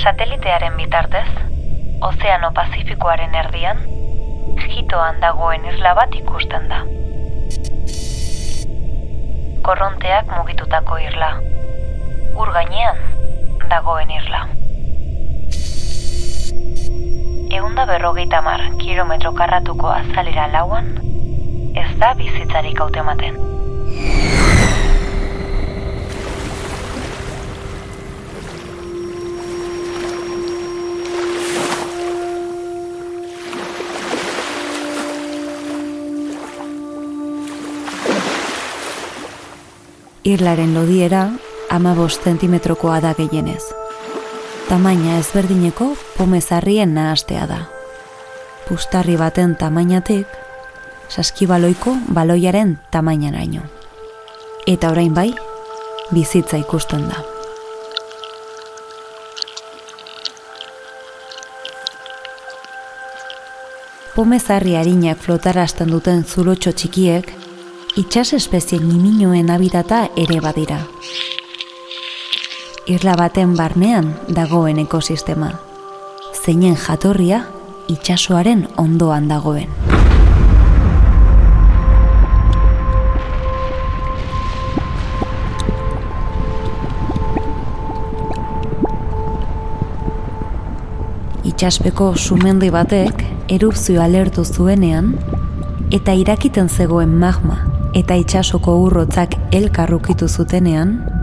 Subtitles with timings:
[0.00, 1.28] Satelitearen bitartez,
[2.00, 3.82] Ozeano Pazifikoaren erdian,
[4.62, 6.80] Jitoan dagoen isla bat ikusten da.
[9.68, 11.34] Korronteak mugitutako irla.
[12.36, 12.96] Ur gainean
[13.70, 14.46] dagoen irla.
[17.50, 20.94] Eunda berrogeita mar kilometro karratuko azalera lauan,
[21.74, 23.38] ez da bizitzarik hautematen.
[40.30, 41.28] Irlaren lodiera
[41.70, 43.62] ama bost zentimetrokoa da gehienez.
[44.68, 47.58] Tamaina ezberdineko pomezarrien nahastea da.
[48.68, 50.26] Pustarri baten tamainatik,
[51.08, 53.62] saskibaloiko baloiaren tamainaraino.
[54.66, 55.32] Eta orain bai,
[56.14, 57.22] bizitza ikusten da.
[64.14, 67.30] Pomezarri harinak flotarazten duten zulotxo txikiek
[67.96, 70.82] itxas espezien niminoen habitata ere badira.
[72.90, 75.52] Irla baten barnean dagoen ekosistema.
[76.34, 77.44] Zeinen jatorria
[77.92, 79.70] itxasoaren ondoan dagoen.
[91.46, 93.22] Itxaspeko sumendi batek
[93.60, 95.14] erupzio alertu zuenean
[95.94, 97.62] eta irakiten zegoen magma
[97.94, 101.19] eta itxasoko urrotzak elkarrukitu zutenean,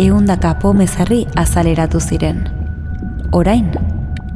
[0.00, 2.44] eundaka pomezarri azaleratu ziren.
[3.32, 3.70] Orain,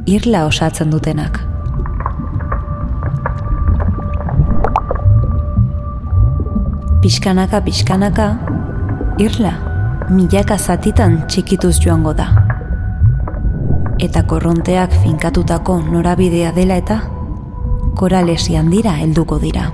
[0.05, 1.39] irla osatzen dutenak.
[7.01, 8.27] Piskanaka, piskanaka,
[9.17, 9.53] irla,
[10.09, 12.29] milaka zatitan txikituz joango da.
[13.99, 17.01] Eta korronteak finkatutako norabidea dela eta,
[17.97, 19.71] koralesi handira helduko dira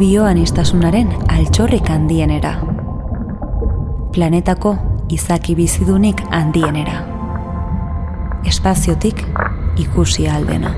[0.00, 2.54] bioan istasunaren altxorrik handienera.
[4.10, 4.70] Planetako
[5.14, 6.96] izaki bizidunik handienera.
[8.50, 9.20] Espaziotik
[9.78, 10.72] ikusi aldena.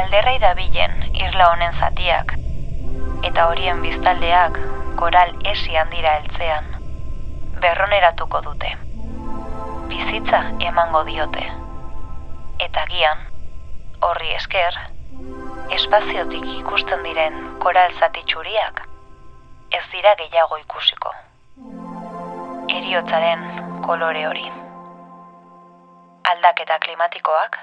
[0.00, 2.34] Alderrai dabilen irla honen zatiak,
[3.30, 4.58] eta horien biztaldeak
[4.98, 6.66] koral esi handira heltzean
[7.62, 8.74] berroneratuko dute.
[9.86, 11.46] Bizitza emango diote.
[12.58, 13.20] Eta gian,
[14.02, 14.78] horri esker,
[15.76, 18.82] espaziotik ikusten diren koral zati txuriak,
[19.78, 21.12] ez dira gehiago ikusiko.
[22.78, 23.46] Eriotzaren
[23.86, 24.50] kolore hori.
[26.32, 27.60] Aldaketa klimatikoak,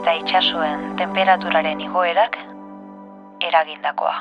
[0.00, 2.36] eta itsasoen temperaturaren igoerak
[3.52, 4.18] eragindakoa.